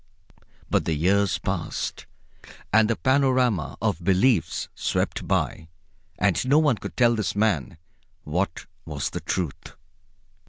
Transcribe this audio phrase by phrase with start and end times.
[0.67, 2.07] But the years passed,
[2.73, 5.67] and the panorama of beliefs swept by,
[6.17, 7.77] and no one could tell this man
[8.23, 9.75] what was the Truth.